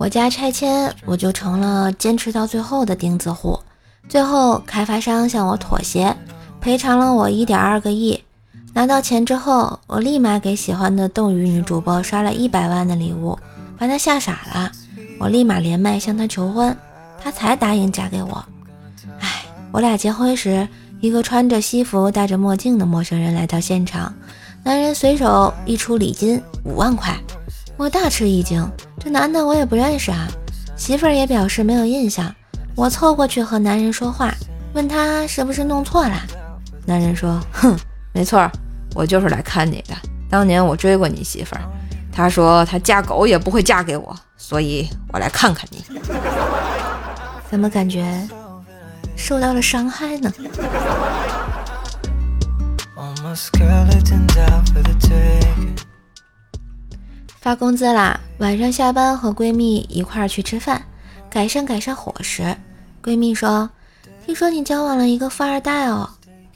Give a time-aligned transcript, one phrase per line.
[0.00, 3.60] 我家拆迁，我就成了坚持到最后的钉子户。
[4.08, 6.16] 最后，开发商向我妥协，
[6.58, 8.18] 赔偿了我一点二个亿。
[8.72, 13.38] 拿到钱之后，我立马给喜欢的斗鱼女主播刷了一百万的礼物，
[13.76, 14.72] 把她吓傻了。
[15.18, 16.74] 我立马连麦向她求婚，
[17.22, 18.42] 她才答应嫁给我。
[19.18, 20.66] 唉，我俩结婚时，
[21.00, 24.14] 一个穿着西服、戴着墨镜的陌生人来到现场，
[24.64, 27.14] 男人随手一出礼金五万块，
[27.76, 28.66] 我大吃一惊。
[29.02, 30.28] 这男的我也不认识啊，
[30.76, 32.32] 媳妇儿也表示没有印象。
[32.76, 34.32] 我凑过去和男人说话，
[34.74, 36.14] 问他是不是弄错了。
[36.86, 37.76] 男人说：“哼，
[38.12, 38.48] 没错，
[38.94, 39.94] 我就是来看你的。
[40.28, 41.62] 当年我追过你媳妇儿，
[42.12, 45.82] 她说她嫁狗也不会嫁给我，所以我来看看你。
[47.50, 48.06] 怎么感觉
[49.16, 50.32] 受到了伤害呢？”
[57.50, 58.20] 发工资啦！
[58.38, 60.80] 晚上下班和闺蜜一块儿去吃饭，
[61.28, 62.56] 改善改善伙食。
[63.02, 63.68] 闺蜜说
[64.24, 66.08] ：“听说你交往了一个富二代哦，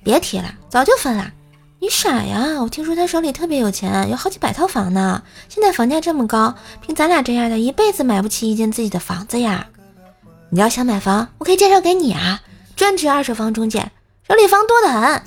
[0.04, 1.32] 别提了，早就分了。
[1.80, 2.62] 你傻呀！
[2.62, 5.20] 我听说他手里特别有钱，有好几百套房呢。
[5.48, 9.66] 现在房价这么高，凭咱俩这样的一辈子买不起一间自己的房子呀。
[10.50, 12.40] 你要想买房，我可以介绍给你啊，
[12.76, 13.90] 专职二手房中介，
[14.28, 15.22] 手里房多得很。”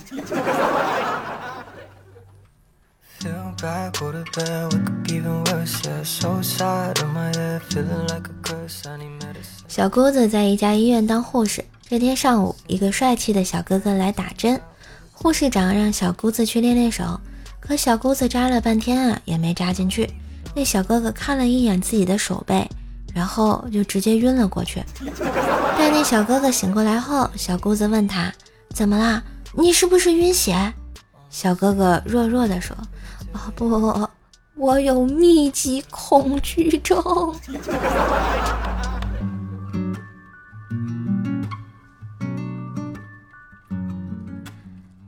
[9.67, 11.65] 小姑子在一家医院当护士。
[11.89, 14.61] 这天上午，一个帅气的小哥哥来打针，
[15.11, 17.19] 护士长让小姑子去练练手，
[17.59, 20.07] 可小姑子扎了半天啊，也没扎进去。
[20.53, 22.69] 那小哥哥看了一眼自己的手背，
[23.11, 24.83] 然后就直接晕了过去。
[25.75, 28.31] 待那小哥哥醒过来后，小姑子问他
[28.75, 29.23] ：“怎么啦？
[29.53, 30.73] 你是不是晕血？”
[31.31, 32.77] 小哥哥弱弱的说。
[33.33, 34.09] 啊不，
[34.55, 37.01] 我有密集恐惧症。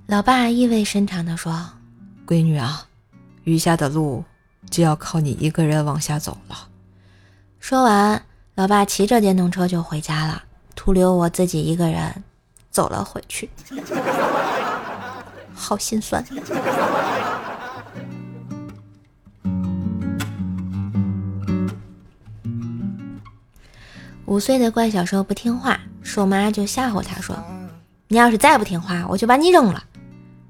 [0.08, 1.54] 老爸意味深长的说
[2.26, 2.86] ：“闺女啊，
[3.44, 4.24] 余下的路
[4.70, 6.68] 就要靠你一个人往下走了。”
[7.60, 8.22] 说完，
[8.56, 10.44] 老爸骑着电动车就回家了，
[10.76, 12.24] 徒留我自己一个人
[12.72, 13.50] 走了回去，
[15.54, 16.26] 好心酸。
[24.26, 27.36] 五岁的怪小兽不听话，兽妈就吓唬他说
[28.08, 29.84] ：“你要是再不听话，我就把你扔了，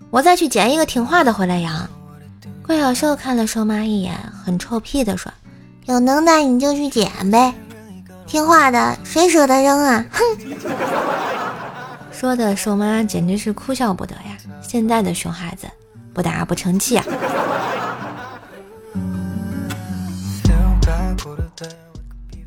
[0.10, 1.90] 我再去捡一个听话的回来养。
[2.62, 5.32] ”怪小兽看了兽妈一眼，很臭屁的说
[5.88, 7.54] ：“有能耐你就去捡呗，
[8.28, 10.22] 听话的谁舍得扔啊？”哼！
[12.12, 14.38] 说的兽妈简直是哭笑不得呀！
[14.62, 15.68] 现在的熊孩子
[16.14, 17.06] 不打不成器啊！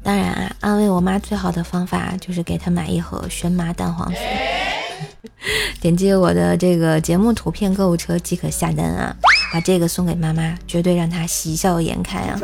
[0.02, 4.16] 当然啊，安慰我妈最好的方法就是给她买一盒荨麻蛋黄酥。
[5.80, 9.14] 点击我的这个节目图片购物车即可下单啊，
[9.52, 12.38] 把这个送给妈妈，绝对让她喜笑颜开啊！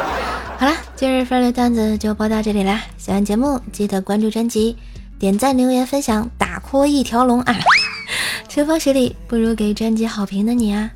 [0.58, 4.76] 好了，今日份的段子就播到这里啦，喜欢节目记得关注专辑，
[5.18, 7.56] 点赞、留言、分享，打 call 一条龙啊！
[8.48, 10.90] 春风十里不如给专辑好评的你啊！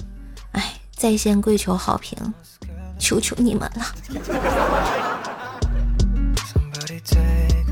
[0.53, 2.17] 哎，在线跪求好评，
[2.99, 5.36] 求求你们了！
[7.07, 7.66] take